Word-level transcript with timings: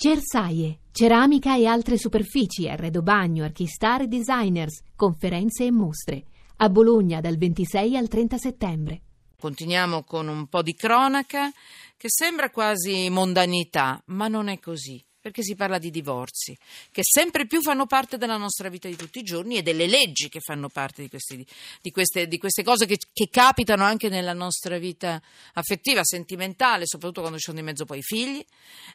Cersaie, 0.00 0.82
ceramica 0.92 1.56
e 1.56 1.66
altre 1.66 1.98
superfici, 1.98 2.68
arredo 2.68 3.02
bagno, 3.02 3.42
archistar 3.42 4.02
e 4.02 4.06
designers, 4.06 4.82
conferenze 4.94 5.64
e 5.64 5.72
mostre. 5.72 6.22
A 6.58 6.68
Bologna 6.68 7.20
dal 7.20 7.36
26 7.36 7.96
al 7.96 8.06
30 8.06 8.38
settembre. 8.38 9.00
Continuiamo 9.40 10.04
con 10.04 10.28
un 10.28 10.46
po' 10.46 10.62
di 10.62 10.74
cronaca 10.74 11.50
che 11.96 12.06
sembra 12.08 12.50
quasi 12.50 13.10
mondanità, 13.10 14.00
ma 14.06 14.28
non 14.28 14.46
è 14.46 14.60
così 14.60 15.04
perché 15.28 15.42
si 15.42 15.54
parla 15.54 15.78
di 15.78 15.90
divorzi, 15.90 16.56
che 16.90 17.02
sempre 17.04 17.46
più 17.46 17.60
fanno 17.60 17.84
parte 17.84 18.16
della 18.16 18.38
nostra 18.38 18.70
vita 18.70 18.88
di 18.88 18.96
tutti 18.96 19.18
i 19.18 19.22
giorni 19.22 19.58
e 19.58 19.62
delle 19.62 19.86
leggi 19.86 20.30
che 20.30 20.40
fanno 20.40 20.70
parte 20.70 21.02
di, 21.02 21.08
questi, 21.10 21.46
di, 21.82 21.90
queste, 21.90 22.26
di 22.26 22.38
queste, 22.38 22.62
cose 22.62 22.86
che, 22.86 22.98
che, 23.12 23.28
capitano 23.28 23.84
anche 23.84 24.08
nella 24.08 24.32
nostra 24.32 24.78
vita 24.78 25.20
affettiva, 25.52 26.02
sentimentale, 26.02 26.86
soprattutto 26.86 27.20
quando 27.20 27.38
ci 27.38 27.44
sono 27.44 27.58
di 27.58 27.64
mezzo 27.64 27.84
poi 27.84 27.98
i 27.98 28.02
figli, 28.02 28.44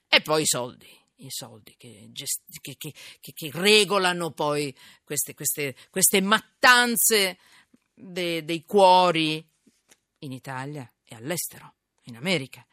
e 0.07 0.21
poi 0.21 0.41
i 0.41 0.47
soldi. 0.47 0.89
I 1.17 1.29
soldi 1.29 1.75
che, 1.77 2.07
gest- 2.09 2.41
che, 2.59 2.75
che 2.75 3.51
regolano 3.53 4.31
poi 4.31 4.75
queste, 5.03 5.35
queste, 5.35 5.75
queste 5.91 6.19
mattanze 6.19 7.37
de- 7.93 8.43
dei 8.43 8.63
cuori 8.63 9.45
in 10.19 10.31
Italia 10.31 10.91
e 11.05 11.15
all'estero, 11.15 11.75
in 12.05 12.15
America. 12.15 12.65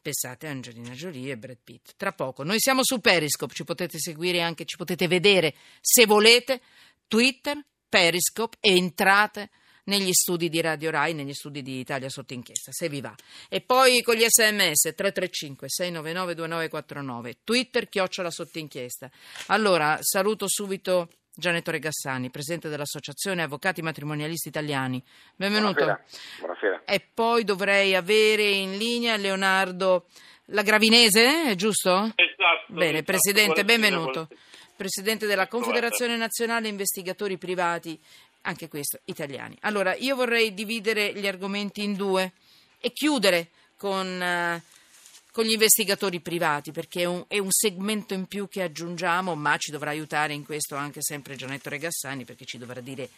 Pensate 0.00 0.46
a 0.46 0.50
Angelina 0.50 0.90
Jolie 0.90 1.32
e 1.32 1.36
Brad 1.36 1.58
Pitt. 1.62 1.92
Tra 1.96 2.12
poco. 2.12 2.42
Noi 2.42 2.58
siamo 2.58 2.82
su 2.82 3.00
Periscope, 3.00 3.54
ci 3.54 3.64
potete 3.64 3.98
seguire 3.98 4.40
anche, 4.40 4.64
ci 4.64 4.76
potete 4.76 5.08
vedere 5.08 5.54
se 5.80 6.06
volete. 6.06 6.60
Twitter, 7.08 7.64
Periscope 7.88 8.56
e 8.60 8.76
entrate 8.76 9.50
negli 9.84 10.12
studi 10.12 10.48
di 10.48 10.60
Radio 10.60 10.90
Rai, 10.90 11.14
negli 11.14 11.32
studi 11.32 11.62
di 11.62 11.78
Italia 11.78 12.08
sotto 12.08 12.34
inchiesta, 12.34 12.72
se 12.72 12.88
vi 12.88 13.00
va. 13.00 13.14
E 13.48 13.60
poi 13.60 14.02
con 14.02 14.16
gli 14.16 14.24
sms 14.26 14.94
335 14.94 15.68
699 15.68 16.34
2949, 16.34 17.36
Twitter 17.44 17.88
chiocciola 17.88 18.30
sotto 18.30 18.58
inchiesta. 18.58 19.10
Allora, 19.46 19.98
saluto 20.00 20.48
subito 20.48 21.08
Gianetto 21.38 21.70
Regassani, 21.70 22.30
presidente 22.30 22.70
dell'Associazione 22.70 23.42
Avvocati 23.42 23.82
Matrimonialisti 23.82 24.48
Italiani. 24.48 25.02
Benvenuto. 25.34 25.84
Buonasera. 25.84 26.04
Buonasera. 26.38 26.82
E 26.86 27.06
poi 27.12 27.44
dovrei 27.44 27.94
avere 27.94 28.48
in 28.48 28.78
linea 28.78 29.16
Leonardo 29.16 30.06
La 30.46 30.62
Gravinese, 30.62 31.50
è 31.50 31.54
giusto? 31.54 31.90
Esatto. 32.14 32.72
Bene, 32.72 32.90
esatto. 32.92 33.04
Presidente, 33.04 33.62
Buonasera, 33.64 33.78
benvenuto. 33.78 34.10
buonasera. 34.12 34.40
Presidente 34.76 35.26
della 35.26 35.46
Confederazione 35.46 36.16
Nazionale 36.16 36.68
Investigatori 36.68 37.36
Privati, 37.36 38.00
anche 38.42 38.68
questo, 38.68 39.00
italiani. 39.04 39.58
Allora, 39.60 39.94
io 39.94 40.16
vorrei 40.16 40.54
dividere 40.54 41.12
gli 41.12 41.26
argomenti 41.26 41.82
in 41.82 41.96
due 41.96 42.32
e 42.80 42.92
chiudere 42.92 43.48
con... 43.76 44.06
eh, 44.22 44.62
con 45.36 45.44
gli 45.44 45.52
investigatori 45.52 46.20
privati, 46.20 46.72
perché 46.72 47.02
è 47.02 47.04
un, 47.04 47.22
è 47.28 47.36
un, 47.36 47.50
segmento 47.50 48.14
in 48.14 48.24
più 48.24 48.48
che 48.48 48.62
aggiungiamo, 48.62 49.34
ma 49.34 49.58
ci 49.58 49.70
dovrà 49.70 49.90
aiutare 49.90 50.32
in 50.32 50.42
questo 50.46 50.76
anche 50.76 51.02
sempre 51.02 51.36
Gianetto 51.36 51.68
Regassani, 51.68 52.24
perché 52.24 52.46
ci 52.46 52.56
dovrà 52.56 52.80
dire 52.80 53.10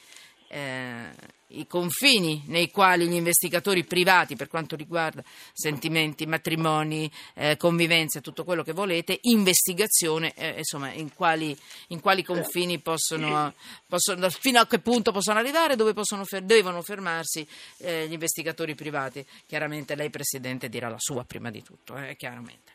eh, 0.48 1.36
i 1.48 1.66
confini 1.66 2.42
nei 2.46 2.70
quali 2.70 3.06
gli 3.06 3.14
investigatori 3.14 3.84
privati, 3.84 4.36
per 4.36 4.48
quanto 4.48 4.76
riguarda 4.76 5.22
sentimenti, 5.52 6.26
matrimoni, 6.26 7.10
eh, 7.34 7.56
convivenze, 7.56 8.20
tutto 8.20 8.44
quello 8.44 8.62
che 8.62 8.72
volete, 8.72 9.18
investigazione, 9.22 10.34
eh, 10.34 10.58
insomma, 10.58 10.92
in 10.92 11.14
quali, 11.14 11.56
in 11.88 12.00
quali, 12.00 12.22
confini 12.22 12.78
possono, 12.80 13.54
possono, 13.86 14.28
fino 14.30 14.60
a 14.60 14.66
che 14.66 14.78
punto 14.80 15.12
possono 15.12 15.38
arrivare, 15.38 15.76
dove 15.76 15.94
possono, 15.94 16.24
devono 16.42 16.82
fermarsi 16.82 17.46
eh, 17.78 18.06
gli 18.08 18.12
investigatori 18.12 18.74
privati. 18.74 19.24
Chiaramente 19.46 19.94
lei, 19.94 20.10
Presidente, 20.10 20.68
dirà 20.68 20.88
la 20.88 20.98
sua 20.98 21.24
prima 21.24 21.50
di 21.50 21.62
tutto, 21.62 21.96
eh, 21.96 22.16
chiaramente. 22.16 22.72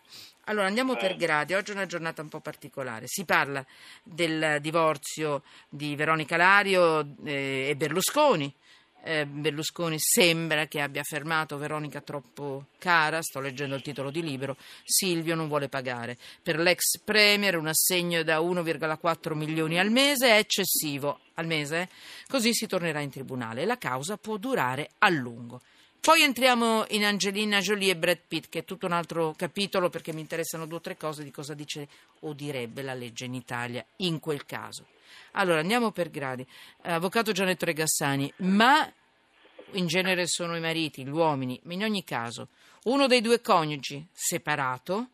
Allora 0.47 0.67
andiamo 0.67 0.97
per 0.97 1.15
gradi, 1.15 1.53
oggi 1.53 1.71
è 1.71 1.73
una 1.73 1.85
giornata 1.85 2.21
un 2.21 2.27
po' 2.27 2.41
particolare, 2.41 3.05
si 3.07 3.23
parla 3.23 3.65
del 4.03 4.57
divorzio 4.59 5.43
di 5.69 5.95
Veronica 5.95 6.35
Lario 6.35 7.15
eh, 7.23 7.67
e 7.69 7.75
Berlusconi, 7.77 8.53
eh, 9.05 9.25
Berlusconi 9.25 9.95
sembra 9.99 10.65
che 10.65 10.81
abbia 10.81 11.03
fermato 11.03 11.57
Veronica 11.57 12.01
troppo 12.01 12.65
cara, 12.77 13.21
sto 13.21 13.39
leggendo 13.39 13.75
il 13.75 13.81
titolo 13.81 14.11
di 14.11 14.21
libro, 14.21 14.57
Silvio 14.83 15.33
non 15.33 15.47
vuole 15.47 15.69
pagare. 15.69 16.17
Per 16.41 16.59
l'ex 16.59 16.99
premier 17.01 17.55
un 17.55 17.67
assegno 17.67 18.21
da 18.23 18.39
1,4 18.39 19.33
milioni 19.35 19.79
al 19.79 19.91
mese 19.91 20.27
è 20.27 20.37
eccessivo, 20.39 21.21
al 21.35 21.45
mese, 21.45 21.87
così 22.27 22.53
si 22.53 22.67
tornerà 22.67 22.99
in 22.99 23.11
tribunale. 23.11 23.63
La 23.63 23.77
causa 23.77 24.17
può 24.17 24.35
durare 24.35 24.89
a 24.97 25.07
lungo. 25.07 25.61
Poi 26.03 26.21
entriamo 26.21 26.83
in 26.89 27.05
Angelina 27.05 27.59
Jolie 27.59 27.91
e 27.91 27.95
Brad 27.95 28.19
Pitt, 28.27 28.49
che 28.49 28.59
è 28.59 28.65
tutto 28.65 28.87
un 28.87 28.91
altro 28.91 29.33
capitolo 29.37 29.89
perché 29.89 30.11
mi 30.11 30.19
interessano 30.19 30.65
due 30.65 30.79
o 30.79 30.81
tre 30.81 30.97
cose 30.97 31.23
di 31.23 31.31
cosa 31.31 31.53
dice 31.53 31.87
o 32.19 32.33
direbbe 32.33 32.81
la 32.81 32.93
legge 32.93 33.23
in 33.23 33.33
Italia 33.33 33.85
in 33.99 34.19
quel 34.19 34.45
caso. 34.45 34.87
Allora, 35.31 35.61
andiamo 35.61 35.91
per 35.91 36.09
gradi. 36.09 36.45
Avvocato 36.81 37.31
Gianetto 37.31 37.63
Regassani, 37.63 38.29
ma 38.39 38.85
in 39.71 39.87
genere 39.87 40.27
sono 40.27 40.57
i 40.57 40.59
mariti, 40.59 41.05
gli 41.05 41.09
uomini, 41.09 41.57
ma 41.63 41.71
in 41.71 41.83
ogni 41.83 42.03
caso, 42.03 42.49
uno 42.83 43.07
dei 43.07 43.21
due 43.21 43.39
coniugi 43.39 44.05
separato 44.11 45.07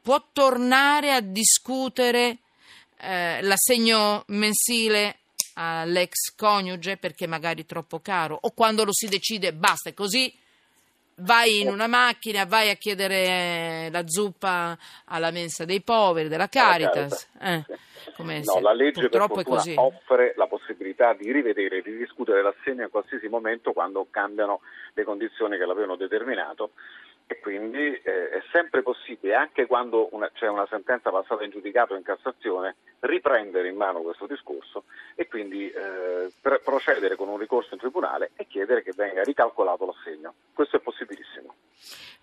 può 0.00 0.24
tornare 0.32 1.10
a 1.10 1.18
discutere 1.18 2.38
eh, 2.98 3.42
l'assegno 3.42 4.22
mensile 4.28 5.19
all'ex 5.54 6.34
coniuge 6.36 6.96
perché 6.96 7.26
magari 7.26 7.62
è 7.62 7.66
troppo 7.66 8.00
caro 8.00 8.38
o 8.40 8.52
quando 8.52 8.84
lo 8.84 8.92
si 8.92 9.08
decide 9.08 9.52
basta, 9.52 9.92
così 9.92 10.32
vai 11.20 11.60
in 11.60 11.68
una 11.68 11.86
macchina, 11.86 12.44
vai 12.44 12.70
a 12.70 12.74
chiedere 12.74 13.88
la 13.90 14.06
zuppa 14.06 14.76
alla 15.06 15.30
mensa 15.30 15.64
dei 15.64 15.80
poveri, 15.80 16.28
della 16.28 16.48
Caritas. 16.48 17.28
Eh, 17.40 17.64
no, 18.18 18.60
la 18.60 18.72
legge 18.72 19.08
purtroppo 19.08 19.42
offre 19.76 20.34
la 20.36 20.46
possibilità 20.46 21.14
di 21.14 21.30
rivedere 21.32 21.78
e 21.78 21.82
di 21.82 21.96
discutere 21.96 22.42
l'assegno 22.42 22.84
in 22.84 22.90
qualsiasi 22.90 23.28
momento 23.28 23.72
quando 23.72 24.06
cambiano 24.10 24.60
le 24.94 25.04
condizioni 25.04 25.56
che 25.56 25.64
l'avevano 25.64 25.96
determinato 25.96 26.72
e 27.30 27.38
quindi 27.38 27.78
eh, 27.78 28.28
è 28.28 28.42
sempre 28.50 28.82
possibile, 28.82 29.36
anche 29.36 29.66
quando 29.66 30.08
una, 30.10 30.28
c'è 30.34 30.48
una 30.48 30.66
sentenza 30.68 31.10
passata 31.10 31.44
in 31.44 31.52
giudicato 31.52 31.94
in 31.94 32.02
Cassazione, 32.02 32.74
riprendere 32.98 33.68
in 33.68 33.76
mano 33.76 34.00
questo 34.00 34.26
discorso 34.26 34.82
e 35.14 35.28
quindi 35.28 35.70
eh, 35.70 36.32
procedere 36.40 37.14
con 37.14 37.28
un 37.28 37.38
ricorso 37.38 37.74
in 37.74 37.78
tribunale 37.78 38.32
e 38.34 38.48
chiedere 38.48 38.82
che 38.82 38.90
venga 38.96 39.22
ricalcolato 39.22 39.86
l'assegno. 39.86 40.34
Questo 40.52 40.78
è 40.78 40.80
possibilissimo. 40.80 41.54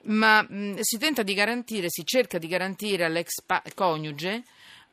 Ma 0.08 0.42
mh, 0.42 0.80
si 0.82 0.98
tenta 0.98 1.24
di 1.24 1.34
garantire, 1.34 1.86
si 1.88 2.04
cerca 2.04 2.38
di 2.38 2.48
garantire 2.50 3.06
all'ex 3.06 3.44
pa- 3.46 3.64
coniuge 3.74 4.44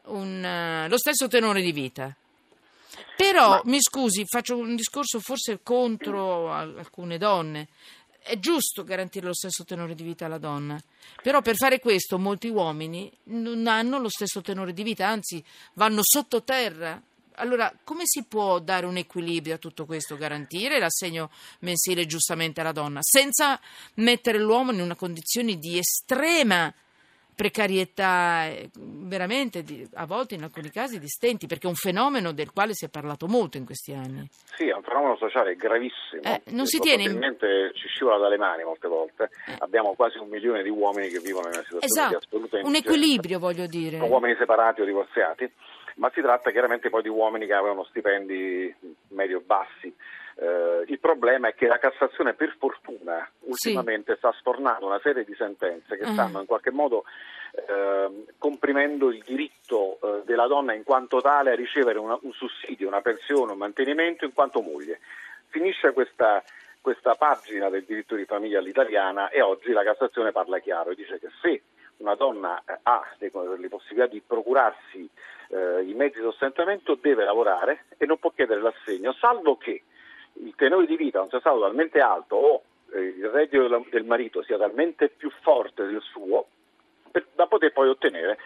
un, 0.04 0.84
uh, 0.84 0.88
lo 0.88 0.96
stesso 0.96 1.26
tenore 1.26 1.60
di 1.60 1.72
vita. 1.72 2.14
Però, 3.16 3.48
Ma... 3.48 3.62
mi 3.64 3.80
scusi, 3.80 4.24
faccio 4.26 4.56
un 4.56 4.76
discorso 4.76 5.18
forse 5.18 5.58
contro 5.64 6.52
alcune 6.52 7.18
donne 7.18 7.66
è 8.24 8.38
giusto 8.38 8.84
garantire 8.84 9.26
lo 9.26 9.34
stesso 9.34 9.64
tenore 9.64 9.94
di 9.94 10.02
vita 10.02 10.24
alla 10.24 10.38
donna, 10.38 10.80
però 11.22 11.42
per 11.42 11.56
fare 11.56 11.78
questo 11.78 12.18
molti 12.18 12.48
uomini 12.48 13.12
non 13.24 13.66
hanno 13.66 13.98
lo 13.98 14.08
stesso 14.08 14.40
tenore 14.40 14.72
di 14.72 14.82
vita, 14.82 15.06
anzi 15.06 15.44
vanno 15.74 16.00
sottoterra. 16.02 17.00
Allora, 17.36 17.70
come 17.84 18.04
si 18.06 18.24
può 18.24 18.60
dare 18.60 18.86
un 18.86 18.96
equilibrio 18.96 19.56
a 19.56 19.58
tutto 19.58 19.84
questo, 19.84 20.16
garantire 20.16 20.78
l'assegno 20.78 21.30
mensile 21.60 22.06
giustamente 22.06 22.62
alla 22.62 22.72
donna, 22.72 23.00
senza 23.02 23.60
mettere 23.94 24.38
l'uomo 24.38 24.72
in 24.72 24.80
una 24.80 24.94
condizione 24.94 25.58
di 25.58 25.76
estrema 25.76 26.72
precarietà 27.34 28.46
eh, 28.46 28.70
veramente 28.74 29.62
di, 29.62 29.86
a 29.94 30.06
volte 30.06 30.34
in 30.34 30.42
alcuni 30.42 30.70
casi 30.70 30.98
di 30.98 31.08
stenti 31.08 31.46
perché 31.46 31.66
è 31.66 31.70
un 31.70 31.76
fenomeno 31.76 32.32
del 32.32 32.52
quale 32.52 32.74
si 32.74 32.84
è 32.84 32.88
parlato 32.88 33.26
molto 33.26 33.56
in 33.56 33.64
questi 33.64 33.92
anni 33.92 34.28
sì 34.56 34.68
è 34.68 34.74
un 34.74 34.82
fenomeno 34.82 35.16
sociale 35.16 35.56
gravissimo 35.56 36.22
eh, 36.22 36.42
non 36.50 36.66
si 36.66 36.78
tiene 36.78 37.02
in... 37.02 37.36
ci 37.74 37.88
scivola 37.88 38.18
dalle 38.18 38.36
mani 38.36 38.64
molte 38.64 38.88
volte 38.88 39.30
eh. 39.46 39.56
abbiamo 39.58 39.94
quasi 39.94 40.18
un 40.18 40.28
milione 40.28 40.62
di 40.62 40.70
uomini 40.70 41.08
che 41.08 41.20
vivono 41.20 41.48
in 41.48 41.54
una 41.54 41.64
situazione 41.64 41.84
esatto. 41.84 42.08
di 42.08 42.24
assoluta 42.24 42.60
un 42.62 42.74
equilibrio 42.74 43.38
voglio 43.38 43.66
dire 43.66 43.98
sono 43.98 44.10
uomini 44.10 44.36
separati 44.38 44.80
o 44.80 44.84
divorziati 44.84 45.50
ma 45.96 46.10
si 46.12 46.20
tratta 46.20 46.50
chiaramente 46.50 46.90
poi 46.90 47.02
di 47.02 47.08
uomini 47.08 47.46
che 47.46 47.54
avevano 47.54 47.84
stipendi 47.84 48.74
medio 49.08 49.40
bassi 49.44 49.94
eh, 50.36 50.84
il 50.86 50.98
problema 50.98 51.48
è 51.48 51.54
che 51.54 51.66
la 51.66 51.78
Cassazione, 51.78 52.34
per 52.34 52.56
fortuna, 52.58 53.28
ultimamente 53.40 54.12
sì. 54.12 54.18
sta 54.18 54.34
stornando 54.38 54.86
una 54.86 55.00
serie 55.02 55.24
di 55.24 55.34
sentenze 55.34 55.96
che 55.96 56.04
uh-huh. 56.04 56.12
stanno 56.12 56.40
in 56.40 56.46
qualche 56.46 56.70
modo 56.70 57.04
eh, 57.52 58.24
comprimendo 58.36 59.10
il 59.10 59.22
diritto 59.24 59.98
eh, 60.02 60.22
della 60.24 60.46
donna 60.46 60.74
in 60.74 60.82
quanto 60.82 61.20
tale 61.20 61.52
a 61.52 61.54
ricevere 61.54 61.98
una, 61.98 62.18
un 62.22 62.32
sussidio, 62.32 62.88
una 62.88 63.00
pensione, 63.00 63.52
un 63.52 63.58
mantenimento 63.58 64.24
in 64.24 64.32
quanto 64.32 64.60
moglie. 64.60 64.98
Finisce 65.48 65.92
questa, 65.92 66.42
questa 66.80 67.14
pagina 67.14 67.68
del 67.70 67.84
diritto 67.84 68.16
di 68.16 68.24
famiglia 68.24 68.58
all'italiana 68.58 69.28
e 69.28 69.40
oggi 69.40 69.70
la 69.70 69.84
Cassazione 69.84 70.32
parla 70.32 70.58
chiaro 70.58 70.90
e 70.90 70.94
dice 70.96 71.20
che 71.20 71.28
se 71.40 71.62
una 71.98 72.16
donna 72.16 72.60
eh, 72.66 72.76
ha 72.82 73.02
le, 73.18 73.30
le, 73.56 73.68
possibilità 73.68 74.08
di 74.08 74.20
procurarsi 74.20 75.08
eh, 75.50 75.84
i 75.84 75.94
mezzi 75.94 76.18
di 76.18 76.24
sostentamento 76.24 76.98
deve 77.00 77.24
lavorare 77.24 77.84
e 77.98 78.06
non 78.06 78.18
può 78.18 78.30
chiedere 78.30 78.60
l'assegno, 78.60 79.12
salvo 79.12 79.56
che 79.56 79.84
il 80.34 80.54
tenore 80.56 80.86
di 80.86 80.96
vita 80.96 81.18
non 81.18 81.28
sia 81.28 81.40
stato 81.40 81.60
talmente 81.60 82.00
alto 82.00 82.36
o 82.36 82.62
eh, 82.92 83.00
il 83.00 83.28
reddito 83.28 83.82
del 83.90 84.04
marito 84.04 84.42
sia 84.42 84.58
talmente 84.58 85.08
più 85.08 85.30
forte 85.42 85.86
del 85.86 86.00
suo 86.02 86.46
per, 87.10 87.26
da 87.34 87.46
poter 87.46 87.72
poi 87.72 87.88
ottenere 87.88 88.38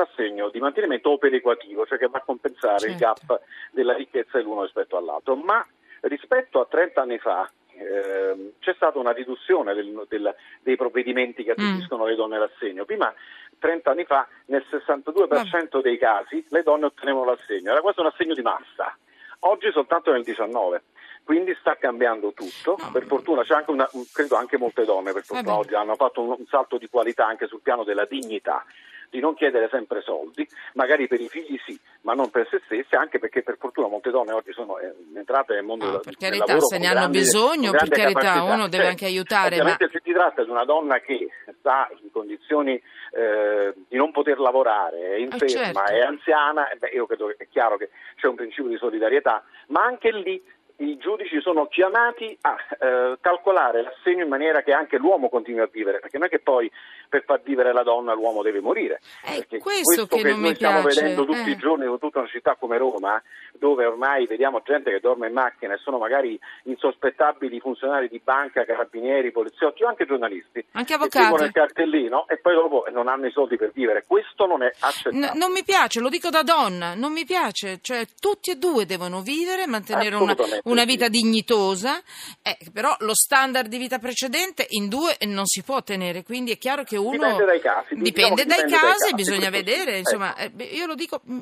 assegno 0.00 0.48
di 0.48 0.58
mantenimento 0.58 1.10
o 1.10 1.18
perequativo, 1.18 1.84
cioè 1.86 1.98
che 1.98 2.08
va 2.08 2.18
a 2.18 2.22
compensare 2.22 2.78
certo. 2.78 2.92
il 2.92 2.96
gap 2.96 3.40
della 3.72 3.94
ricchezza 3.94 4.38
dell'uno 4.38 4.62
rispetto 4.62 4.96
all'altro. 4.96 5.36
Ma 5.36 5.64
rispetto 6.00 6.60
a 6.60 6.66
30 6.66 7.02
anni 7.02 7.18
fa, 7.18 7.50
eh, 7.74 8.52
c'è 8.58 8.74
stata 8.74 8.98
una 8.98 9.12
riduzione 9.12 9.74
del, 9.74 10.06
del, 10.08 10.34
dei 10.62 10.76
provvedimenti 10.76 11.42
che 11.42 11.50
mm. 11.50 11.52
attribuiscono 11.52 12.04
mm. 12.04 12.06
le 12.06 12.14
donne 12.14 12.38
l'assegno. 12.38 12.84
Prima, 12.84 13.12
30 13.58 13.90
anni 13.90 14.04
fa, 14.04 14.26
nel 14.46 14.64
62% 14.70 15.80
dei 15.80 15.98
casi 15.98 16.44
le 16.48 16.62
donne 16.62 16.86
ottenevano 16.86 17.26
l'assegno, 17.26 17.70
era 17.70 17.80
quasi 17.80 18.00
un 18.00 18.06
assegno 18.06 18.34
di 18.34 18.42
massa, 18.42 18.96
oggi 19.40 19.70
soltanto 19.72 20.12
nel 20.12 20.22
19%. 20.22 20.80
Quindi 21.24 21.56
sta 21.60 21.76
cambiando 21.76 22.32
tutto, 22.32 22.76
no. 22.78 22.90
per 22.90 23.04
fortuna 23.04 23.42
c'è 23.42 23.54
anche 23.54 23.70
una, 23.70 23.88
credo 24.12 24.36
anche 24.36 24.58
molte 24.58 24.84
donne 24.84 25.12
per 25.12 25.24
fortuna 25.24 25.56
oggi 25.56 25.74
hanno 25.74 25.94
fatto 25.94 26.20
un, 26.20 26.34
un 26.36 26.46
salto 26.46 26.78
di 26.78 26.88
qualità 26.88 27.26
anche 27.26 27.46
sul 27.46 27.60
piano 27.62 27.84
della 27.84 28.06
dignità 28.06 28.64
di 29.12 29.20
non 29.20 29.34
chiedere 29.34 29.68
sempre 29.70 30.00
soldi, 30.00 30.48
magari 30.72 31.06
per 31.06 31.20
i 31.20 31.28
figli 31.28 31.60
sì, 31.66 31.78
ma 32.00 32.14
non 32.14 32.30
per 32.30 32.48
se 32.50 32.62
stessi, 32.64 32.94
anche 32.94 33.18
perché 33.18 33.42
per 33.42 33.58
fortuna 33.58 33.86
molte 33.86 34.08
donne 34.08 34.32
oggi 34.32 34.54
sono 34.54 34.78
eh, 34.78 34.90
entrate 35.14 35.52
nel 35.52 35.64
mondo 35.64 35.84
no, 35.84 35.98
per 35.98 36.16
carità, 36.16 36.58
se 36.60 36.78
ne 36.78 36.86
hanno 36.86 37.10
bisogno, 37.10 37.72
per 37.72 37.90
carità, 37.90 38.20
capacità. 38.20 38.54
uno 38.54 38.68
deve 38.68 38.86
anche 38.86 39.04
aiutare. 39.04 39.56
Ovviamente 39.56 39.84
ma... 39.84 39.90
se 39.90 40.00
si 40.02 40.12
tratta 40.12 40.42
di 40.42 40.48
una 40.48 40.64
donna 40.64 40.98
che 41.00 41.28
sta 41.58 41.90
in 42.02 42.10
condizioni 42.10 42.72
eh, 43.12 43.74
di 43.86 43.98
non 43.98 44.12
poter 44.12 44.38
lavorare, 44.38 45.16
è 45.16 45.16
inferma, 45.16 45.44
eh 45.44 45.48
certo. 45.48 45.92
è 45.92 46.00
anziana, 46.00 46.68
beh, 46.78 46.88
io 46.88 47.04
credo 47.04 47.26
che 47.26 47.34
è 47.36 47.48
chiaro 47.50 47.76
che 47.76 47.90
c'è 48.16 48.28
un 48.28 48.36
principio 48.36 48.70
di 48.70 48.78
solidarietà, 48.78 49.44
ma 49.66 49.84
anche 49.84 50.10
lì 50.10 50.42
i 50.76 50.96
giudici 50.96 51.40
sono 51.40 51.66
chiamati 51.66 52.36
a 52.42 52.56
eh, 52.78 53.16
calcolare 53.20 53.82
l'assegno 53.82 54.22
in 54.22 54.28
maniera 54.28 54.62
che 54.62 54.72
anche 54.72 54.98
l'uomo 54.98 55.28
continui 55.28 55.60
a 55.60 55.68
vivere, 55.70 56.00
perché 56.00 56.18
non 56.18 56.26
è 56.26 56.30
che 56.30 56.40
poi 56.40 56.70
per 57.08 57.24
far 57.24 57.42
vivere 57.42 57.72
la 57.72 57.82
donna 57.82 58.14
l'uomo 58.14 58.42
deve 58.42 58.60
morire. 58.60 59.00
È 59.22 59.46
questo, 59.46 59.58
questo 59.58 60.06
che, 60.06 60.22
che 60.22 60.34
noi 60.34 60.54
stiamo 60.54 60.80
piace. 60.80 61.00
vedendo 61.00 61.24
tutti 61.24 61.50
eh. 61.50 61.52
i 61.52 61.56
giorni 61.56 61.84
in 61.84 61.98
tutta 61.98 62.20
una 62.20 62.28
città 62.28 62.56
come 62.58 62.78
Roma, 62.78 63.22
dove 63.52 63.84
ormai 63.84 64.26
vediamo 64.26 64.62
gente 64.64 64.90
che 64.90 65.00
dorme 65.00 65.28
in 65.28 65.34
macchina 65.34 65.74
e 65.74 65.78
sono 65.78 65.98
magari 65.98 66.38
insospettabili 66.64 67.60
funzionari 67.60 68.08
di 68.08 68.20
banca, 68.22 68.64
carabinieri, 68.64 69.30
poliziotti 69.30 69.82
o 69.84 69.88
anche 69.88 70.06
giornalisti. 70.06 70.64
Anche 70.72 70.94
avvocati. 70.94 71.36
Che 71.36 71.44
il 71.44 71.52
cartellino 71.52 72.26
e 72.28 72.38
poi 72.38 72.54
dopo 72.54 72.84
non 72.90 73.08
hanno 73.08 73.26
i 73.26 73.30
soldi 73.30 73.56
per 73.56 73.72
vivere. 73.72 74.04
Questo 74.06 74.46
non 74.46 74.62
è 74.62 74.72
accettabile. 74.78 75.32
N- 75.32 75.36
non 75.36 75.52
mi 75.52 75.62
piace, 75.64 76.00
lo 76.00 76.08
dico 76.08 76.30
da 76.30 76.42
donna, 76.42 76.94
non 76.94 77.12
mi 77.12 77.24
piace. 77.24 77.78
Cioè, 77.80 78.06
tutti 78.18 78.50
e 78.50 78.56
due 78.56 78.86
devono 78.86 79.20
vivere, 79.20 79.66
mantenere 79.66 80.16
una, 80.16 80.34
una, 80.64 80.84
vita 80.84 81.08
dignitosa, 81.08 82.00
eh, 82.42 82.56
però 82.72 82.94
lo 83.00 83.14
standard 83.14 83.68
di 83.68 83.78
vita 83.78 83.98
precedente 83.98 84.66
in 84.70 84.88
due 84.88 85.16
non 85.26 85.46
si 85.46 85.62
può 85.62 85.76
ottenere, 85.76 86.22
quindi 86.22 86.52
è 86.52 86.58
chiaro 86.58 86.84
che 86.84 86.96
uno... 86.96 87.12
Dipende 87.12 87.44
dai 87.44 87.60
casi. 87.60 87.94
Dipende, 87.94 88.44
dai, 88.44 88.56
dipende 88.56 88.76
casi, 88.76 88.84
dai 88.84 88.98
casi, 88.98 89.14
bisogna 89.14 89.50
vedere, 89.50 89.98
insomma, 89.98 90.36
eh, 90.36 90.50
io 90.72 90.86
lo 90.86 90.94
dico 90.94 91.20
mm, 91.28 91.40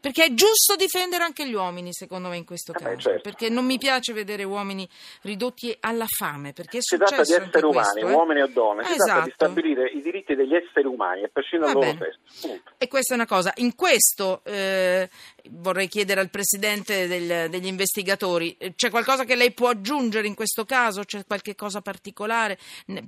perché 0.00 0.24
è 0.24 0.34
giusto 0.34 0.76
difendere 0.76 1.24
anche 1.24 1.46
gli 1.46 1.54
uomini, 1.54 1.92
secondo 1.92 2.28
me, 2.28 2.36
in 2.36 2.44
questo 2.44 2.72
eh 2.72 2.78
caso, 2.78 2.94
beh, 2.94 3.00
certo. 3.00 3.20
perché 3.22 3.48
non 3.48 3.64
mi 3.64 3.78
piace 3.78 4.12
vedere 4.12 4.44
uomini 4.44 4.88
ridotti 5.22 5.76
alla 5.80 6.06
fame, 6.06 6.52
perché 6.52 6.78
è 6.78 6.82
si 6.82 6.96
tratta 6.96 7.22
di 7.22 7.32
esseri 7.32 7.64
umani, 7.64 8.00
questo, 8.00 8.08
eh? 8.08 8.12
uomini 8.12 8.40
o 8.42 8.46
donne, 8.48 8.84
si 8.84 8.92
esatto. 8.92 9.04
tratta 9.04 9.24
di 9.24 9.30
esatto. 9.30 9.44
stabilire 9.44 9.88
i 9.90 10.00
diritti 10.00 10.34
degli 10.34 10.54
esseri 10.54 10.86
umani, 10.86 11.24
a 11.24 11.30
prescindere 11.32 11.72
dal 11.72 11.82
loro 11.82 11.96
sesso. 11.98 12.60
E 12.78 12.88
questa 12.88 13.14
è 13.14 13.16
una 13.16 13.26
cosa. 13.26 13.52
In 13.56 13.74
questo 13.74 14.40
eh, 14.44 15.08
vorrei 15.50 15.88
chiedere 15.88 16.20
al 16.20 16.30
Presidente 16.30 17.06
del, 17.06 17.50
degli 17.50 17.66
investigatori, 17.66 18.56
c'è 18.74 18.90
qualcosa 18.90 19.24
che 19.24 19.36
lei 19.36 19.52
può 19.52 19.68
aggiungere 19.68 20.26
in 20.26 20.34
questo 20.34 20.64
caso? 20.64 21.04
C'è 21.04 21.24
qualche 21.26 21.54
cosa 21.54 21.80
particolare 21.80 22.58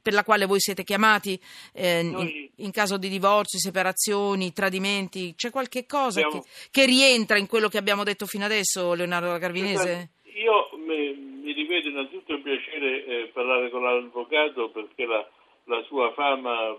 per 0.02 0.12
la 0.12 0.25
quale 0.25 0.46
voi 0.46 0.61
siete 0.61 0.85
chiamati 0.85 1.38
eh, 1.73 2.00
in, 2.00 2.49
in, 2.56 2.70
caso 2.70 2.96
di 2.96 3.08
divorzi, 3.08 3.58
separazioni, 3.58 4.52
tradimenti? 4.52 5.35
C'è 5.35 5.50
qualche 5.50 5.87
cosa 5.87 6.20
abbiamo... 6.20 6.43
che, 6.43 6.49
che, 6.70 6.87
rientra 6.87 7.38
in 7.38 7.46
quello 7.46 7.69
che 7.69 7.79
abbiamo 7.79 8.05
detto 8.05 8.26
fino 8.26 8.44
adesso, 8.44 8.94
Leonardo 8.94 9.38
Carvinese? 9.38 10.11
Io 10.35 10.70
mi, 10.79 11.14
mi 11.14 11.52
rivedo 11.52 11.88
innanzitutto 11.88 12.35
un 12.35 12.43
piacere 12.43 13.05
eh, 13.05 13.31
parlare 13.32 13.70
con 13.70 13.82
l'avvocato 13.82 14.70
perché 14.70 15.05
la 15.05 15.29
la 15.68 15.82
sua 15.86 16.12
fama 16.12 16.74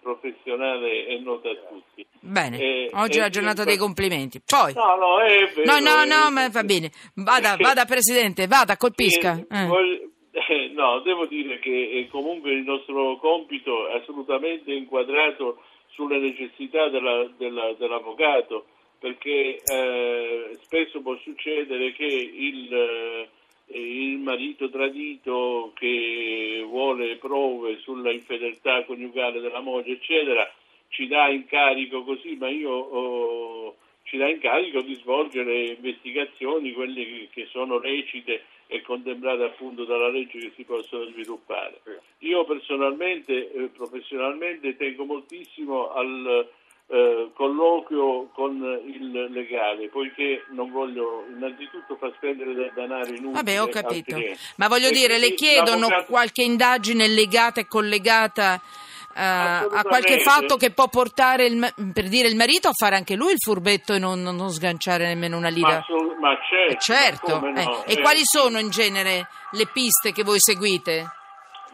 professionale 0.00 1.06
è 1.06 1.18
nota 1.18 1.50
a 1.50 1.54
tutti. 1.54 2.06
Bene, 2.20 2.58
eh, 2.58 2.90
oggi 2.94 3.18
è 3.18 3.20
la 3.20 3.28
giornata 3.28 3.64
dei 3.64 3.76
complimenti. 3.76 4.40
Poi... 4.44 4.72
No, 4.74 4.96
no, 4.96 5.20
è 5.20 5.50
vero, 5.54 5.62
No, 5.64 5.78
no, 5.78 6.04
no, 6.04 6.30
ma 6.30 6.48
va 6.48 6.64
bene. 6.64 6.90
Vada, 7.14 7.56
vada 7.56 7.84
Presidente, 7.84 8.46
vada, 8.46 8.76
colpisca. 8.76 9.38
Eh, 9.38 9.66
voglio, 9.66 10.10
eh, 10.32 10.70
no, 10.74 11.00
devo 11.00 11.26
dire 11.26 11.60
che 11.60 11.70
eh, 11.70 12.08
comunque 12.10 12.50
il 12.50 12.64
nostro 12.64 13.16
compito 13.18 13.88
è 13.88 13.98
assolutamente 13.98 14.72
inquadrato 14.72 15.62
sulle 15.90 16.18
necessità 16.18 16.88
della, 16.88 17.28
della, 17.38 17.72
dell'avvocato, 17.78 18.66
perché 18.98 19.62
eh, 19.62 20.58
spesso 20.62 21.00
può 21.02 21.16
succedere 21.22 21.92
che 21.92 22.04
il 22.04 23.28
il 23.66 24.18
marito 24.18 24.68
tradito 24.70 25.72
che 25.74 26.64
vuole 26.66 27.16
prove 27.16 27.78
sulla 27.78 28.12
infedeltà 28.12 28.84
coniugale 28.84 29.40
della 29.40 29.60
moglie, 29.60 29.94
eccetera, 29.94 30.50
ci 30.88 31.06
dà 31.06 31.28
incarico 31.28 32.04
così, 32.04 32.36
ma 32.36 32.48
io 32.48 32.70
oh, 32.70 33.76
ci 34.04 34.16
dà 34.16 34.28
incarico 34.28 34.80
di 34.82 34.94
svolgere 34.94 35.64
investigazioni, 35.64 36.72
quelle 36.72 37.28
che 37.30 37.46
sono 37.46 37.78
lecite 37.78 38.44
e 38.66 38.80
contemplate 38.82 39.44
appunto 39.44 39.84
dalla 39.84 40.08
legge 40.08 40.38
che 40.38 40.52
si 40.54 40.64
possono 40.64 41.04
sviluppare. 41.06 41.80
Io 42.18 42.44
personalmente, 42.44 43.52
eh, 43.52 43.68
professionalmente, 43.68 44.76
tengo 44.76 45.04
moltissimo 45.04 45.90
al 45.90 46.48
eh, 46.86 47.30
colloquio 47.34 48.28
con 48.34 48.56
il 48.86 49.10
legale, 49.30 49.88
poiché 49.88 50.44
non 50.50 50.70
voglio 50.70 51.24
innanzitutto 51.28 51.96
far 51.96 52.12
spendere 52.16 52.54
del 52.54 52.72
denaro 52.74 53.08
inutile. 53.08 53.32
Vabbè, 53.32 53.62
ho 53.62 53.68
capito. 53.68 54.16
Ma 54.56 54.68
voglio 54.68 54.88
e 54.88 54.92
dire, 54.92 55.18
le 55.18 55.32
chiedono 55.34 55.88
qualche 56.06 56.42
indagine 56.42 57.08
legata 57.08 57.60
e 57.60 57.66
collegata 57.66 58.60
uh, 58.60 59.12
a 59.14 59.82
qualche 59.82 60.20
fatto 60.20 60.56
che 60.56 60.72
può 60.72 60.88
portare 60.88 61.46
il, 61.46 61.72
per 61.92 62.08
dire 62.08 62.28
il 62.28 62.36
marito 62.36 62.68
a 62.68 62.72
fare 62.74 62.96
anche 62.96 63.16
lui 63.16 63.32
il 63.32 63.38
furbetto 63.38 63.94
e 63.94 63.98
non, 63.98 64.20
non 64.20 64.50
sganciare 64.50 65.06
nemmeno 65.06 65.38
una 65.38 65.48
lira. 65.48 65.76
Ma, 65.76 65.84
so, 65.86 66.14
ma 66.20 66.36
certo. 66.48 66.72
Eh, 66.72 66.78
certo. 66.78 67.40
Ma 67.40 67.50
no, 67.50 67.84
eh. 67.86 67.94
E 67.94 68.00
quali 68.00 68.20
sono 68.24 68.58
in 68.58 68.68
genere 68.68 69.28
le 69.52 69.66
piste 69.72 70.12
che 70.12 70.22
voi 70.22 70.38
seguite? 70.38 71.06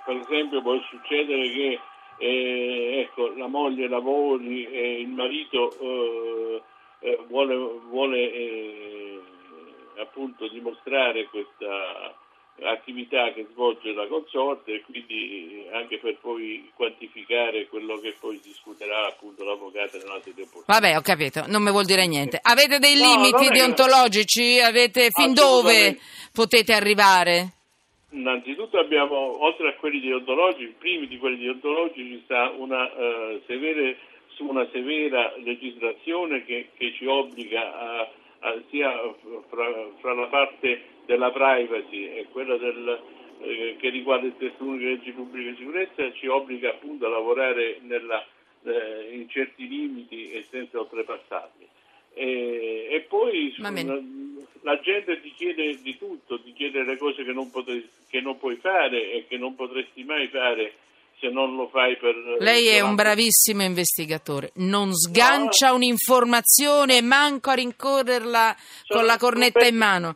Per 0.04 0.16
esempio 0.16 0.62
può 0.62 0.78
succedere 0.88 1.50
che 1.50 1.80
eh, 2.20 3.00
ecco, 3.00 3.32
la 3.34 3.46
moglie 3.46 3.88
lavori 3.88 4.66
e 4.66 5.00
il 5.00 5.08
marito 5.08 5.72
eh, 5.80 6.62
eh 7.00 7.18
vuole, 7.26 7.56
vuole 7.88 8.32
eh, 8.32 9.20
appunto 9.96 10.46
dimostrare 10.48 11.26
questa 11.26 12.14
attività 12.62 13.32
che 13.32 13.46
svolge 13.52 13.92
la 13.92 14.06
consorte 14.06 14.74
e 14.74 14.82
quindi 14.82 15.66
anche 15.72 15.98
per 15.98 16.18
poi 16.20 16.70
quantificare 16.74 17.66
quello 17.68 17.98
che 17.98 18.14
poi 18.20 18.38
discuterà 18.42 19.06
appunto 19.06 19.44
l'avvocato 19.44 19.96
nella 19.96 20.20
sede 20.22 20.42
opportuna. 20.42 20.78
Vabbè, 20.78 20.96
ho 20.96 21.00
capito, 21.00 21.44
non 21.46 21.62
mi 21.62 21.70
vuol 21.70 21.86
dire 21.86 22.06
niente. 22.06 22.38
Avete 22.42 22.78
dei 22.78 23.00
no, 23.00 23.14
limiti 23.14 23.48
deontologici? 23.48 24.60
Avete 24.60 25.08
fin 25.10 25.32
dove 25.32 25.98
potete 26.32 26.74
arrivare? 26.74 27.59
Innanzitutto 28.12 28.78
abbiamo, 28.78 29.44
oltre 29.44 29.68
a 29.68 29.74
quelli 29.74 30.00
deontologici, 30.00 30.74
primi 30.78 31.06
di 31.06 31.18
quelli 31.18 31.38
deontologici 31.38 32.22
sta 32.24 32.50
una, 32.50 32.82
uh, 32.92 33.40
severe, 33.46 33.98
una 34.38 34.66
severa 34.72 35.32
legislazione 35.36 36.44
che, 36.44 36.70
che 36.76 36.92
ci 36.94 37.06
obbliga 37.06 37.72
a, 37.72 38.10
a, 38.40 38.62
sia 38.68 38.90
fra, 39.48 39.90
fra, 40.00 40.14
la 40.14 40.26
parte 40.26 40.82
della 41.06 41.30
privacy 41.30 42.08
e 42.08 42.26
quella 42.32 42.56
del, 42.56 43.00
eh, 43.42 43.76
che 43.78 43.90
riguarda 43.90 44.26
il 44.26 44.36
testo 44.36 44.64
unico 44.64 44.78
di 44.78 44.90
legge 44.90 45.12
pubblica 45.12 45.54
sicurezza, 45.56 46.12
ci 46.12 46.26
obbliga 46.26 46.70
appunto 46.70 47.06
a 47.06 47.10
lavorare 47.10 47.78
nella, 47.82 48.26
eh, 48.64 49.08
in 49.12 49.28
certi 49.28 49.68
limiti 49.68 50.32
e 50.32 50.44
senza 50.50 50.80
oltrepassarli. 50.80 51.68
E, 52.20 52.86
e 52.90 53.00
poi 53.08 53.54
la 54.60 54.78
gente 54.80 55.22
ti 55.22 55.32
chiede 55.34 55.80
di 55.80 55.96
tutto, 55.96 56.38
ti 56.42 56.52
chiede 56.52 56.84
le 56.84 56.98
cose 56.98 57.24
che 57.24 57.32
non, 57.32 57.50
potrei, 57.50 57.88
che 58.10 58.20
non 58.20 58.36
puoi 58.36 58.56
fare 58.56 59.10
e 59.10 59.24
che 59.26 59.38
non 59.38 59.54
potresti 59.54 60.04
mai 60.04 60.28
fare 60.28 60.74
se 61.18 61.28
non 61.28 61.56
lo 61.56 61.68
fai 61.68 61.96
per... 61.96 62.14
Lei 62.40 62.66
è 62.66 62.80
un 62.80 62.94
bravissimo 62.94 63.62
investigatore, 63.62 64.50
non 64.56 64.92
sgancia 64.92 65.68
no. 65.68 65.76
un'informazione 65.76 67.00
manco 67.00 67.48
a 67.50 67.54
rincorrerla 67.54 68.54
sono 68.84 68.98
con 69.00 69.06
la 69.06 69.16
cornetta 69.16 69.60
vecchio, 69.60 69.72
in 69.72 69.78
mano. 69.78 70.14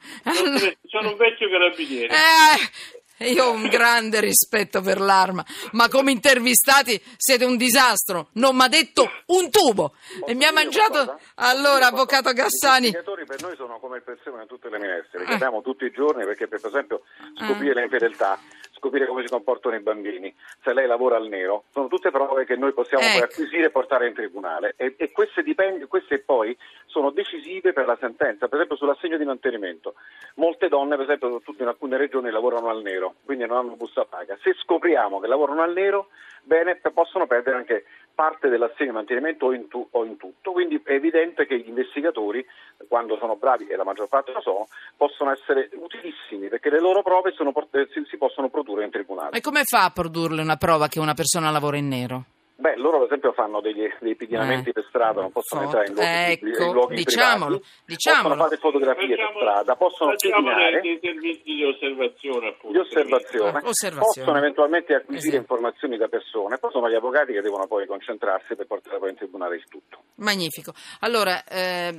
Sono 0.84 1.08
un 1.08 1.16
vecchio 1.16 1.48
carabiniere. 1.52 2.08
Eh, 2.08 3.02
io 3.18 3.44
ho 3.44 3.52
un 3.52 3.68
grande 3.68 4.20
rispetto 4.20 4.80
per 4.80 5.00
l'arma, 5.00 5.44
ma 5.72 5.88
come 5.88 6.10
intervistati 6.10 7.00
siete 7.16 7.44
un 7.44 7.56
disastro. 7.56 8.28
Non 8.32 8.56
mi 8.56 8.62
ha 8.62 8.68
detto 8.68 9.08
un 9.26 9.50
tubo 9.50 9.94
e 10.26 10.34
mi 10.34 10.44
ha 10.44 10.52
mangiato. 10.52 11.18
Allora, 11.36 11.86
avvocato 11.86 12.32
Gassani. 12.32 12.86
I 12.86 12.88
investigatori 12.88 13.24
per 13.24 13.42
noi 13.42 13.56
sono 13.56 13.78
come 13.78 13.96
il 13.96 14.02
prezzemolo 14.02 14.42
in 14.42 14.48
tutte 14.48 14.68
le 14.68 14.78
minestre, 14.78 15.20
li 15.20 15.26
chiamiamo 15.26 15.62
tutti 15.62 15.84
i 15.84 15.90
giorni 15.90 16.24
perché, 16.24 16.48
per 16.48 16.60
esempio, 16.64 17.02
scoprire 17.38 17.74
le 17.74 17.82
infedeltà 17.84 18.38
scoprire 18.76 19.06
come 19.06 19.22
si 19.22 19.28
comportano 19.28 19.74
i 19.74 19.80
bambini, 19.80 20.34
se 20.62 20.72
lei 20.72 20.86
lavora 20.86 21.16
al 21.16 21.28
nero, 21.28 21.64
sono 21.72 21.88
tutte 21.88 22.10
prove 22.10 22.44
che 22.44 22.56
noi 22.56 22.72
possiamo 22.72 23.04
ecco. 23.04 23.18
poi 23.18 23.22
acquisire 23.22 23.66
e 23.66 23.70
portare 23.70 24.08
in 24.08 24.14
tribunale 24.14 24.74
e, 24.76 24.94
e 24.96 25.12
queste, 25.12 25.42
dipend- 25.42 25.86
queste 25.86 26.18
poi 26.18 26.56
sono 26.86 27.10
decisive 27.10 27.72
per 27.72 27.86
la 27.86 27.96
sentenza, 28.00 28.46
per 28.46 28.58
esempio 28.58 28.76
sull'assegno 28.76 29.16
di 29.16 29.24
mantenimento. 29.24 29.94
Molte 30.36 30.68
donne, 30.68 30.96
per 30.96 31.04
esempio, 31.04 31.28
soprattutto 31.28 31.62
in 31.62 31.68
alcune 31.68 31.96
regioni, 31.96 32.30
lavorano 32.30 32.68
al 32.68 32.82
nero, 32.82 33.14
quindi 33.24 33.46
non 33.46 33.58
hanno 33.58 33.76
busta 33.76 34.04
paga. 34.04 34.36
Se 34.42 34.54
scopriamo 34.54 35.20
che 35.20 35.26
lavorano 35.26 35.62
al 35.62 35.72
nero, 35.72 36.08
bene, 36.42 36.80
possono 36.92 37.26
perdere 37.26 37.56
anche 37.56 37.84
parte 38.14 38.48
dell'assegno 38.48 38.90
di 38.90 38.96
mantenimento 38.96 39.46
o 39.46 39.52
in, 39.52 39.68
tu- 39.68 39.86
o 39.90 40.04
in, 40.04 40.16
tutto. 40.16 40.52
Quindi 40.52 40.80
è 40.84 40.92
evidente 40.92 41.46
che 41.46 41.58
gli 41.58 41.68
investigatori, 41.68 42.44
quando 42.88 43.16
sono 43.16 43.36
bravi, 43.36 43.66
e 43.66 43.76
la 43.76 43.84
maggior 43.84 44.08
parte 44.08 44.32
lo 44.32 44.40
sono, 44.40 44.68
possono 44.96 45.30
essere 45.32 45.68
utilissimi 45.74 46.48
perché 46.48 46.70
le 46.70 46.80
loro 46.80 47.02
prove 47.02 47.32
sono, 47.32 47.52
si, 47.92 48.04
si 48.08 48.16
possono 48.16 48.48
produrre 48.48 48.84
in 48.84 48.90
tribunale. 48.90 49.36
E 49.36 49.40
come 49.40 49.64
fa 49.64 49.84
a 49.84 49.90
produrre 49.90 50.40
una 50.40 50.56
prova 50.56 50.88
che 50.88 51.00
una 51.00 51.14
persona 51.14 51.50
lavora 51.50 51.76
in 51.76 51.88
nero? 51.88 52.24
Beh, 52.56 52.76
loro 52.76 52.98
ad 52.98 53.02
esempio 53.06 53.32
fanno 53.32 53.60
degli, 53.60 53.82
dei 54.00 54.14
pedinamenti 54.14 54.68
eh, 54.68 54.72
per 54.72 54.84
strada, 54.88 55.20
non 55.20 55.32
possono 55.32 55.62
foto. 55.68 55.78
entrare 55.82 55.88
in 55.88 55.94
luoghi, 55.94 56.52
ecco, 56.52 56.62
in 56.64 56.72
luoghi 56.72 56.94
diciamolo, 56.94 57.58
privati, 57.58 57.82
diciamolo. 57.84 58.28
possono 58.28 58.42
fare 58.48 58.56
fotografie 58.60 59.08
facciamo, 59.16 59.32
per 59.32 59.40
strada, 59.42 59.76
possono 59.76 60.14
pedinare 60.16 60.80
dei 60.80 60.98
servizi 61.02 61.42
di 61.44 61.64
osservazione 61.64 62.48
appunto. 62.48 62.70
di 62.70 62.78
osservazione, 62.78 63.58
Ah, 63.58 63.68
osservazione. 63.68 63.98
possono 64.14 64.38
eventualmente 64.38 64.94
acquisire 64.94 65.36
Esatto. 65.36 65.42
informazioni 65.42 65.96
da 65.96 66.08
persone, 66.08 66.58
poi 66.58 66.70
sono 66.70 66.88
gli 66.88 66.94
avvocati 66.94 67.32
che 67.32 67.40
devono 67.42 67.66
poi 67.66 67.86
concentrarsi 67.86 68.54
per 68.54 68.66
portare 68.66 68.98
poi 68.98 69.10
in 69.10 69.16
tribunale 69.16 69.56
il 69.56 69.64
tutto. 69.68 69.98
Magnifico. 70.16 70.72
Allora, 71.00 71.42
eh, 71.44 71.98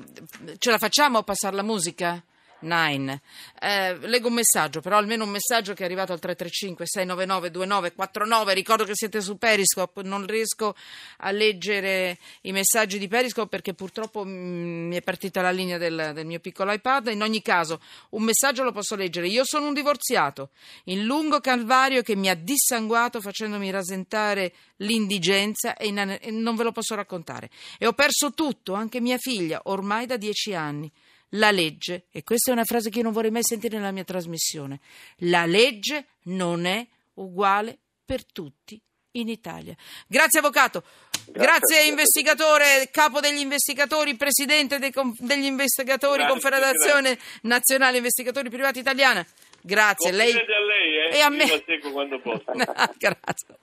ce 0.57 0.71
la 0.71 0.77
facciamo 0.77 1.17
a 1.17 1.24
passare 1.24 1.55
la 1.55 1.63
musica? 1.63 2.24
Nine. 2.65 3.22
Eh, 3.62 3.95
leggo 4.07 4.27
un 4.27 4.34
messaggio, 4.34 4.81
però 4.81 4.98
almeno 4.98 5.24
un 5.24 5.29
messaggio 5.29 5.74
che 5.74 5.84
è 5.84 5.86
arrivato 5.86 6.12
al 6.12 6.19
335 6.19 6.86
699 6.86 7.51
2949. 7.51 8.53
Ricordo 8.53 8.84
che 8.84 8.95
siete 8.95 9.22
su 9.22 9.38
Periscope, 9.38 10.01
non 10.03 10.25
riesco 10.25 10.75
a 11.17 11.31
leggere 11.31 12.17
i 12.41 12.51
messaggi 12.51 12.98
di 12.98 13.07
Periscope 13.07 13.48
perché 13.48 13.74
purtroppo 13.74 14.25
mm, 14.25 14.88
mi 14.88 14.95
è 14.95 15.01
partita 15.01 15.41
la 15.41 15.51
linea 15.51 15.77
del, 15.77 16.12
del 16.13 16.25
mio 16.25 16.39
piccolo 16.39 16.72
iPad. 16.72 17.07
In 17.07 17.22
ogni 17.22 17.41
caso, 17.41 17.79
un 18.10 18.24
messaggio 18.24 18.63
lo 18.63 18.72
posso 18.72 18.95
leggere. 18.95 19.27
Io 19.27 19.45
sono 19.45 19.67
un 19.67 19.74
divorziato 19.74 20.50
in 20.86 21.03
lungo 21.05 21.39
calvario 21.39 22.01
che 22.01 22.15
mi 22.15 22.29
ha 22.29 22.36
dissanguato 22.36 23.22
facendomi 23.22 23.69
rasentare 23.69 24.53
l'indigenza 24.77 25.75
e, 25.77 25.88
in- 25.88 26.17
e 26.19 26.31
non 26.31 26.55
ve 26.55 26.63
lo 26.63 26.72
posso 26.72 26.95
raccontare. 26.95 27.50
E 27.77 27.88
ho 27.88 27.93
perso 27.93 28.31
tutto, 28.31 28.74
anche 28.74 29.00
mia 29.00 29.17
figlia, 29.17 29.62
ormai 29.65 30.05
da 30.05 30.17
dieci 30.17 30.53
anni. 30.53 30.91
La 31.35 31.51
legge, 31.51 32.05
e 32.11 32.23
questa 32.23 32.51
è 32.51 32.53
una 32.53 32.63
frase 32.63 32.89
che 32.89 32.97
io 32.97 33.03
non 33.03 33.13
vorrei 33.13 33.31
mai 33.31 33.43
sentire 33.43 33.77
nella 33.77 33.91
mia 33.91 34.03
trasmissione, 34.03 34.79
la 35.19 35.45
legge 35.45 36.05
non 36.23 36.65
è 36.65 36.85
uguale 37.15 37.77
per 38.05 38.25
tutti 38.25 38.79
in 39.11 39.29
Italia. 39.29 39.75
Grazie 40.07 40.39
avvocato, 40.39 40.83
grazie, 41.27 41.75
Grazie. 41.77 41.87
investigatore, 41.87 42.89
capo 42.91 43.19
degli 43.19 43.39
investigatori, 43.39 44.15
presidente 44.15 44.77
dei 44.79 44.91
degli 45.19 45.45
investigatori, 45.45 46.23
Grazie, 46.23 46.31
Confederazione 46.31 47.19
Nazionale 47.41 47.97
Investigatori 47.97 48.49
Privati 48.49 48.79
Italiana. 48.79 49.25
Grazie, 49.61 50.11
lei... 50.11 50.31
A 50.31 50.35
lei, 50.35 51.11
eh? 51.11 51.17
E 51.17 51.21
a 51.21 51.29
me. 51.29 51.47
la 51.47 51.59
seguo 51.65 51.91
quando 51.91 52.19
posso. 52.19 52.43
Grazie. 52.99 53.57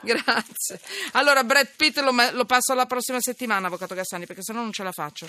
Grazie. 0.00 0.80
Allora, 1.12 1.42
Brad 1.42 1.70
Pitt 1.76 1.98
lo, 1.98 2.14
lo 2.32 2.44
passo 2.44 2.70
alla 2.70 2.86
prossima 2.86 3.20
settimana, 3.20 3.66
avvocato 3.66 3.96
Gassani, 3.96 4.26
perché 4.26 4.42
sennò 4.42 4.60
non 4.60 4.70
ce 4.70 4.84
la 4.84 4.92
faccio. 4.92 5.28